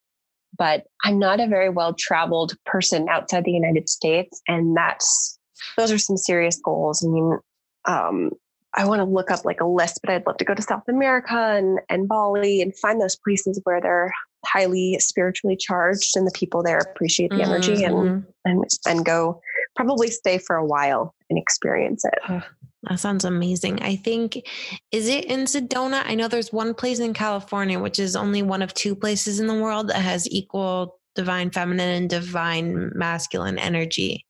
[0.57, 4.41] but I'm not a very well traveled person outside the United States.
[4.47, 5.37] And that's,
[5.77, 7.05] those are some serious goals.
[7.05, 7.37] I mean,
[7.85, 8.31] um,
[8.75, 10.87] I want to look up like a list, but I'd love to go to South
[10.89, 14.11] America and, and Bali and find those places where they're
[14.45, 17.51] highly spiritually charged and the people there appreciate the mm-hmm.
[17.51, 18.29] energy and, mm-hmm.
[18.45, 19.39] and and go
[19.75, 22.19] probably stay for a while and experience it.
[22.29, 22.41] Oh,
[22.83, 23.81] that sounds amazing.
[23.81, 24.47] I think
[24.91, 26.03] is it in Sedona?
[26.05, 29.47] I know there's one place in California which is only one of two places in
[29.47, 34.25] the world that has equal divine feminine and divine masculine energy.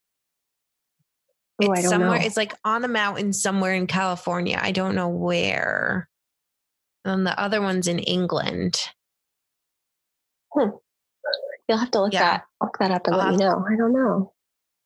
[1.59, 2.25] It's somewhere know.
[2.25, 4.59] it's like on a mountain somewhere in California.
[4.61, 6.09] I don't know where.
[7.05, 8.81] And the other one's in England.
[10.53, 10.69] Hmm.
[11.67, 12.19] You'll have to look yeah.
[12.19, 13.65] that look that up and I'll let me know.
[13.67, 14.33] I don't know.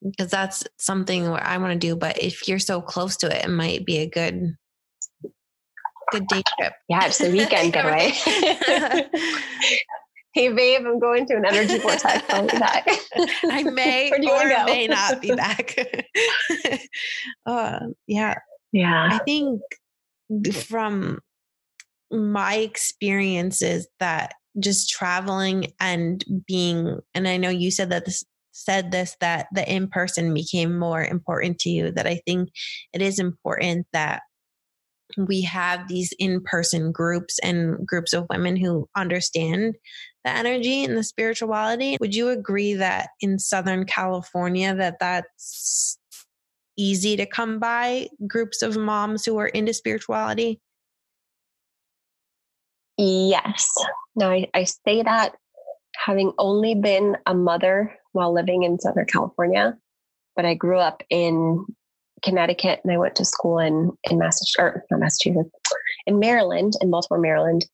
[0.04, 3.46] Because that's something where I want to do, but if you're so close to it,
[3.46, 4.56] it might be a good
[6.12, 6.74] good day trip.
[6.88, 8.12] Yeah, it's the weekend getaway.
[10.34, 12.24] hey babe, I'm going to an energy vortex.
[12.30, 12.88] I'll be back.
[13.46, 15.76] I may or may not be back.
[17.46, 18.36] uh, yeah.
[18.72, 19.10] Yeah.
[19.12, 19.62] I think
[20.54, 21.20] from
[22.12, 28.92] my experiences that just traveling and being and i know you said that this said
[28.92, 32.50] this that the in person became more important to you that i think
[32.94, 34.22] it is important that
[35.18, 39.76] we have these in person groups and groups of women who understand
[40.26, 41.98] the energy and the spirituality.
[42.02, 45.98] Would you agree that in southern california that that's
[46.78, 50.60] easy to come by groups of moms who are into spirituality
[52.98, 53.72] Yes.
[54.16, 55.36] Now, I, I say that
[55.96, 59.78] having only been a mother while living in Southern California,
[60.36, 61.66] but I grew up in
[62.24, 65.52] Connecticut and I went to school in, in Massachusetts, or not Massachusetts,
[66.06, 67.66] in Maryland, in Baltimore, Maryland.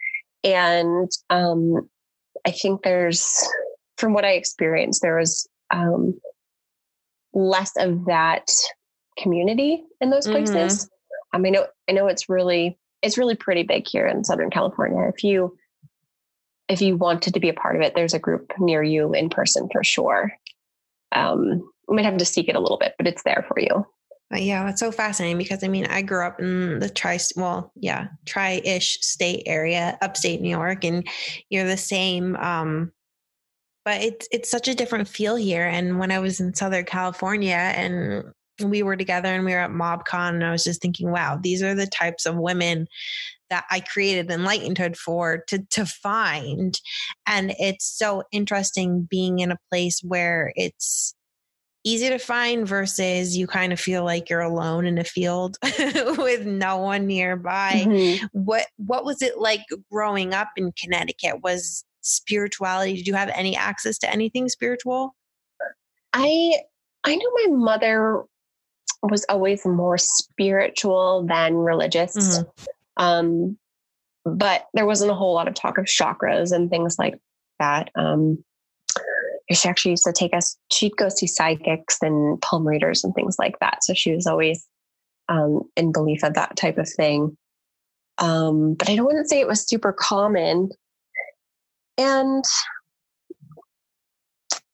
[0.44, 1.90] And um,
[2.46, 3.48] I think there's,
[3.98, 6.20] from what I experienced, there was um,
[7.34, 8.50] less of that
[9.18, 10.86] community in those places.
[10.86, 11.38] Mm-hmm.
[11.38, 15.12] Um, I know, I know it's really it's really pretty big here in Southern California.
[15.16, 15.56] If you
[16.70, 19.30] if you wanted to be a part of it, there's a group near you in
[19.30, 20.32] person for sure.
[21.12, 23.86] Um, you might have to seek it a little bit, but it's there for you.
[24.30, 27.72] But yeah, that's so fascinating because I mean, I grew up in the tri, well,
[27.76, 31.08] yeah, tri-ish state area, upstate New York, and
[31.50, 32.36] you're the same.
[32.38, 32.92] Um,
[33.86, 35.68] but it's it's such a different feel here.
[35.68, 38.24] And when I was in Southern California, and
[38.62, 41.64] we were together and we were at MobCon and I was just thinking, wow, these
[41.64, 42.88] are the types of women
[43.50, 46.80] that I created Enlightenedhood for to to find.
[47.28, 51.16] And it's so interesting being in a place where it's
[51.84, 55.58] easy to find versus you kind of feel like you're alone in a field
[56.18, 57.84] with no one nearby.
[57.86, 58.26] Mm-hmm.
[58.32, 59.62] What what was it like
[59.92, 61.42] growing up in Connecticut?
[61.44, 65.16] Was spirituality did you have any access to anything spiritual?
[66.14, 66.54] I
[67.04, 68.24] I know my mother
[69.12, 72.16] was always more spiritual than religious.
[72.16, 73.04] Mm-hmm.
[73.04, 73.58] Um,
[74.26, 77.20] but there wasn't a whole lot of talk of chakras and things like
[77.60, 77.90] that.
[77.96, 78.44] Um,
[79.52, 83.36] she actually used to take us, she'd go see psychics and palm readers and things
[83.38, 83.84] like that.
[83.84, 84.66] So she was always
[85.30, 87.38] um, in belief of that type of thing.
[88.20, 90.70] Um, but I don't want to say it was super common.
[91.98, 92.44] And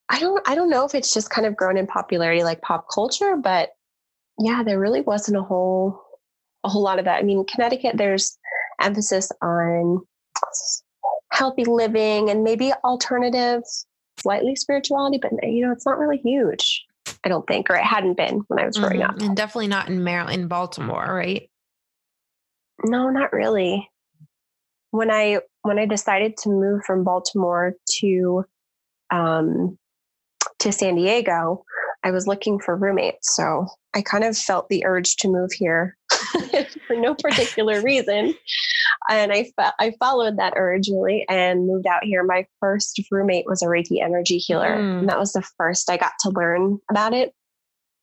[0.10, 2.88] I don't I don't know if it's just kind of grown in popularity like pop
[2.94, 3.70] culture, but
[4.40, 6.02] yeah, there really wasn't a whole
[6.64, 7.20] a whole lot of that.
[7.20, 8.38] I mean, Connecticut, there's
[8.82, 10.00] emphasis on
[11.32, 13.62] healthy living and maybe alternative,
[14.20, 16.86] slightly spirituality, but you know, it's not really huge.
[17.24, 19.10] I don't think, or it hadn't been when I was growing mm-hmm.
[19.10, 21.50] up, and definitely not in Maryland, in Baltimore, right?
[22.86, 23.90] No, not really.
[24.92, 28.46] When I when I decided to move from Baltimore to
[29.12, 29.78] um,
[30.60, 31.64] to San Diego,
[32.04, 33.36] I was looking for roommates.
[33.36, 35.98] So I kind of felt the urge to move here
[36.88, 38.34] for no particular reason.
[39.10, 42.24] And I, I followed that urge really and moved out here.
[42.24, 44.78] My first roommate was a Reiki energy healer.
[44.78, 45.00] Mm.
[45.00, 47.34] And that was the first I got to learn about it.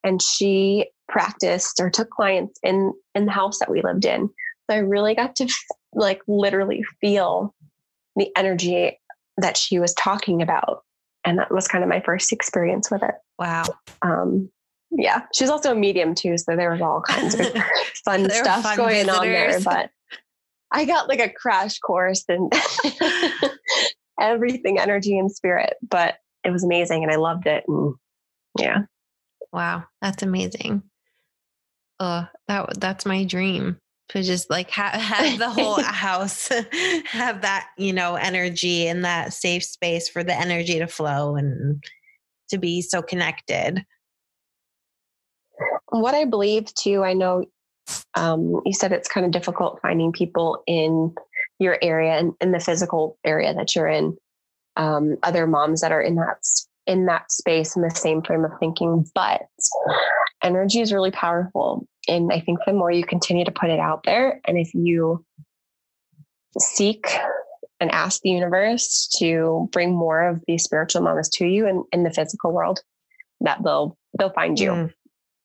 [0.05, 4.28] And she practiced or took clients in, in the house that we lived in.
[4.68, 5.49] So I really got to
[5.94, 7.55] like literally feel
[8.16, 8.99] the energy
[9.38, 10.82] that she was talking about.
[11.27, 13.14] And that was kind of my first experience with it.
[13.39, 13.64] Wow.
[14.03, 14.49] Um,
[14.91, 17.47] yeah, she's also a medium too, so there was all kinds of
[18.05, 19.16] fun stuff fun going visitors.
[19.16, 19.61] on there.
[19.61, 19.91] But
[20.70, 22.53] I got like a crash course and
[24.20, 25.74] everything, energy and spirit.
[25.87, 26.14] But
[26.45, 27.64] it was amazing, and I loved it.
[27.66, 27.95] And
[28.59, 28.83] yeah,
[29.53, 30.83] wow, that's amazing.
[31.99, 36.48] Uh, that that's my dream to just like ha- have the whole house
[37.07, 41.82] have that you know energy and that safe space for the energy to flow and
[42.48, 43.84] to be so connected.
[45.90, 47.44] What i believe too i know
[48.14, 51.14] um, you said it's kind of difficult finding people in
[51.59, 54.16] your area and in the physical area that you're in
[54.76, 56.38] um, other moms that are in that
[56.86, 59.42] in that space in the same frame of thinking but
[60.42, 64.02] energy is really powerful and I think the more you continue to put it out
[64.04, 65.24] there, and if you
[66.59, 67.07] seek
[67.80, 72.04] and ask the universe to bring more of these spiritual moments to you in, in
[72.04, 72.80] the physical world,
[73.40, 74.70] that they'll they'll find you.
[74.70, 74.92] Mm.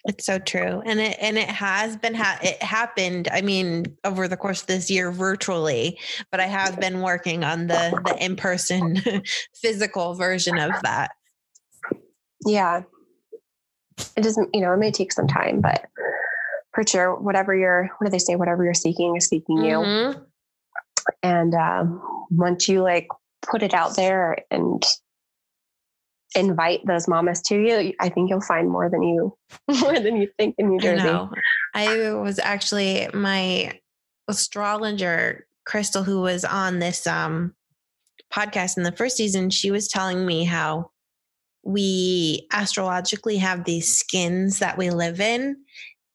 [0.06, 0.82] It's so true.
[0.86, 4.68] And it and it has been ha- it happened I mean over the course of
[4.68, 6.00] this year virtually,
[6.32, 9.02] but I have been working on the the in-person
[9.56, 11.12] physical version of that.
[12.46, 12.84] Yeah.
[14.18, 15.86] It doesn't, you know, it may take some time, but
[16.88, 18.36] sure, whatever you're, what do they say?
[18.36, 20.18] Whatever you're seeking is seeking mm-hmm.
[20.18, 20.26] you.
[21.24, 23.08] And um, once you like
[23.42, 24.84] put it out there and
[26.36, 29.36] invite those mamas to you, I think you'll find more than you
[29.82, 31.10] more than you think in New Jersey.
[31.10, 31.30] I,
[31.74, 33.80] I was actually my
[34.28, 37.54] astrologer Crystal, who was on this um,
[38.34, 39.50] podcast in the first season.
[39.50, 40.92] She was telling me how
[41.64, 45.58] we astrologically have these skins that we live in,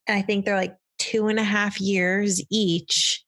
[0.08, 3.22] I think they're like two and a half years each,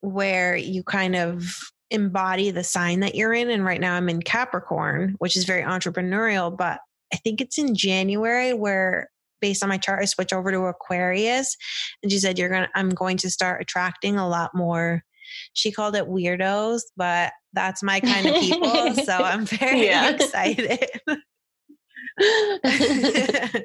[0.00, 1.44] where you kind of
[1.90, 3.50] embody the sign that you're in.
[3.50, 6.80] And right now I'm in Capricorn, which is very entrepreneurial, but
[7.12, 9.10] I think it's in January where
[9.40, 11.56] based on my chart I switch over to Aquarius
[12.02, 15.04] and she said you're going to I'm going to start attracting a lot more
[15.52, 18.94] she called it weirdos, but that's my kind of people.
[19.04, 21.00] so I'm very excited.
[22.16, 23.64] That's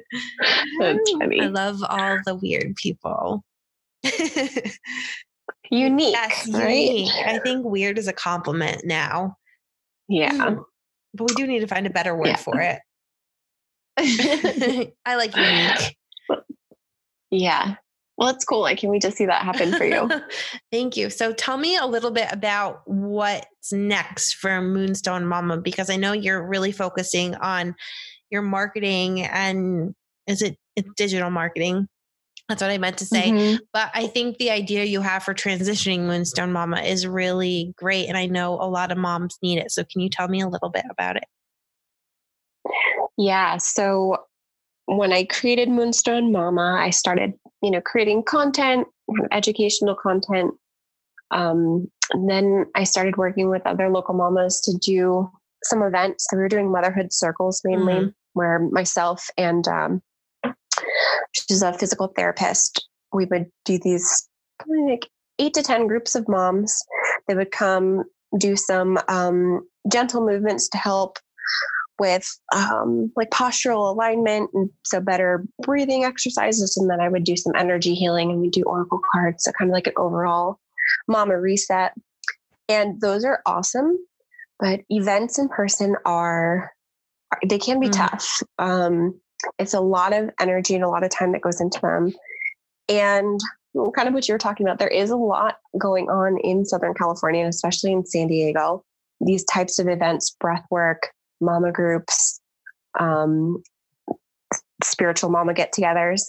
[0.78, 1.40] funny.
[1.40, 3.44] I love all the weird people.
[5.70, 6.70] unique, yes, right?
[6.70, 7.12] Unique.
[7.26, 9.36] I think weird is a compliment now.
[10.08, 10.32] Yeah.
[10.32, 10.64] Mm.
[11.14, 12.36] But we do need to find a better word yeah.
[12.36, 12.80] for it.
[15.06, 15.96] I like unique.
[17.30, 17.76] Yeah.
[18.16, 18.60] Well, it's cool.
[18.60, 20.10] Like, can we just see that happen for you?
[20.70, 21.08] Thank you.
[21.08, 26.12] So, tell me a little bit about what's next for Moonstone Mama, because I know
[26.12, 27.74] you're really focusing on
[28.30, 29.94] your marketing and
[30.26, 31.88] is it it's digital marketing?
[32.50, 33.30] That's what I meant to say.
[33.30, 33.56] Mm-hmm.
[33.72, 38.08] But I think the idea you have for transitioning Moonstone Mama is really great.
[38.08, 39.70] And I know a lot of moms need it.
[39.70, 41.24] So can you tell me a little bit about it?
[43.16, 43.58] Yeah.
[43.58, 44.16] So
[44.86, 48.88] when I created Moonstone Mama, I started, you know, creating content,
[49.30, 50.52] educational content.
[51.30, 55.30] Um, and then I started working with other local mamas to do
[55.62, 56.26] some events.
[56.28, 57.92] So we were doing motherhood circles mainly.
[57.92, 60.02] Mm-hmm where myself and um,
[61.32, 64.28] she's a physical therapist, we would do these
[64.86, 65.08] like
[65.38, 66.84] eight to 10 groups of moms.
[67.28, 68.04] They would come
[68.38, 71.18] do some um, gentle movements to help
[71.98, 76.76] with um, like postural alignment and so better breathing exercises.
[76.76, 79.44] And then I would do some energy healing and we do oracle cards.
[79.44, 80.58] So kind of like an overall
[81.06, 81.92] mama reset.
[82.68, 83.98] And those are awesome.
[84.58, 86.72] But events in person are
[87.46, 87.96] they can be mm.
[87.96, 88.42] tough.
[88.58, 89.20] Um,
[89.58, 92.12] it's a lot of energy and a lot of time that goes into them.
[92.88, 93.40] And
[93.94, 96.94] kind of what you were talking about, there is a lot going on in Southern
[96.94, 98.84] California, and especially in San Diego.
[99.20, 101.10] These types of events, breath work,
[101.40, 102.40] mama groups,
[102.98, 103.62] um,
[104.82, 106.22] spiritual mama get togethers.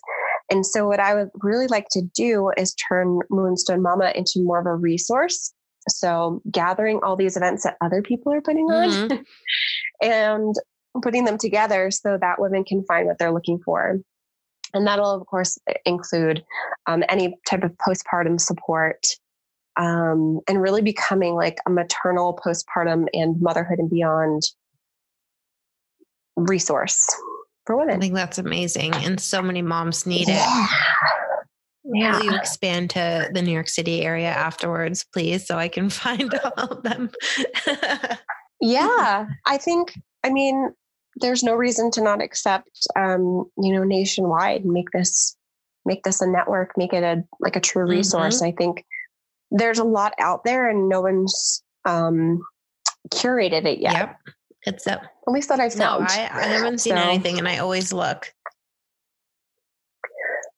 [0.50, 4.60] And so, what I would really like to do is turn Moonstone Mama into more
[4.60, 5.54] of a resource.
[5.88, 9.22] So, gathering all these events that other people are putting on mm-hmm.
[10.04, 10.54] and
[11.02, 14.00] putting them together so that women can find what they're looking for.
[14.74, 16.44] And that'll, of course, include
[16.88, 19.06] um, any type of postpartum support
[19.78, 24.44] um, and really becoming like a maternal, postpartum, and motherhood and beyond
[26.36, 27.06] resource
[27.66, 27.96] for women.
[27.96, 28.94] I think that's amazing.
[28.96, 30.36] And so many moms need it.
[30.36, 30.68] yeah.
[31.84, 32.18] Yeah.
[32.18, 36.34] Will you expand to the New York City area afterwards, please, so I can find
[36.58, 37.10] all of them?
[38.62, 39.26] yeah.
[39.46, 40.74] I think, I mean,
[41.18, 45.36] there's no reason to not accept, um, you know, nationwide, and make this,
[45.86, 48.42] make this a network, make it a, like a true resource.
[48.42, 48.86] I think
[49.52, 52.42] there's a lot out there and no one's, um,
[53.10, 53.94] curated it yet.
[53.94, 54.18] Yep.
[54.68, 55.02] It's up.
[55.04, 56.08] At least that I've No, found.
[56.10, 58.32] I, I haven't seen So- anything and I always look.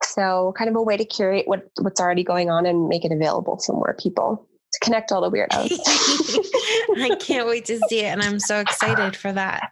[0.04, 3.12] So kind of a way to curate what what's already going on and make it
[3.12, 5.80] available for more people to connect all the weirdos.
[7.02, 8.06] I can't wait to see it.
[8.06, 9.72] And I'm so excited for that.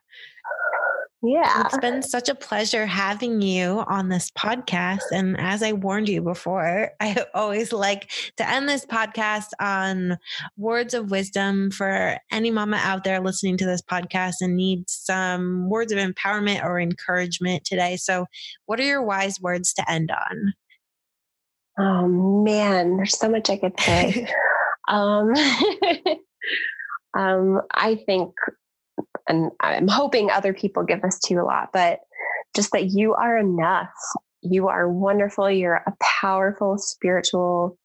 [1.23, 1.65] Yeah.
[1.65, 5.03] It's been such a pleasure having you on this podcast.
[5.11, 10.17] And as I warned you before, I always like to end this podcast on
[10.57, 15.69] words of wisdom for any mama out there listening to this podcast and needs some
[15.69, 17.97] words of empowerment or encouragement today.
[17.97, 18.25] So,
[18.65, 20.53] what are your wise words to end on?
[21.77, 24.27] Oh man, there's so much I could say.
[24.87, 25.33] um,
[27.17, 28.33] um, I think,
[29.27, 31.99] and I'm hoping other people give this to you a lot, but
[32.55, 33.89] just that you are enough.
[34.41, 35.49] You are wonderful.
[35.49, 37.77] You're a powerful, spiritual,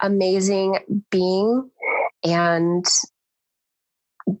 [0.00, 1.70] amazing being.
[2.24, 2.84] And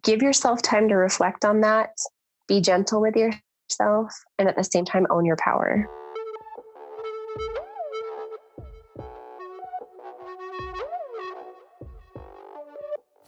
[0.02, 1.90] give yourself time to reflect on that.
[2.48, 4.12] Be gentle with yourself.
[4.38, 5.90] And at the same time, own your power.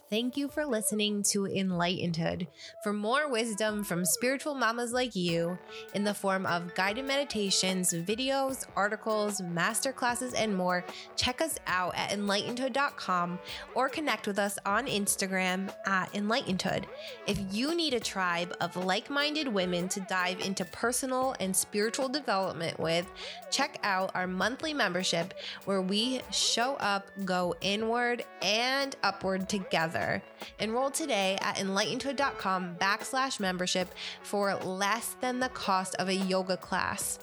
[0.09, 2.47] Thank you for listening to Enlightenedhood.
[2.81, 5.59] For more wisdom from spiritual mamas like you
[5.95, 10.85] in the form of guided meditations, videos, articles, masterclasses, and more,
[11.17, 13.37] check us out at enlightenedhood.com
[13.75, 16.85] or connect with us on Instagram at enlightenedhood.
[17.27, 22.07] If you need a tribe of like minded women to dive into personal and spiritual
[22.07, 23.11] development with,
[23.51, 25.33] check out our monthly membership
[25.65, 29.49] where we show up, go inward and upward
[29.97, 30.21] together.
[30.59, 37.19] Enroll today at enlightenedhood.com backslash membership for less than the cost of a yoga class.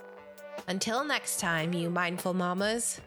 [0.68, 3.00] Until next time, you mindful mamas.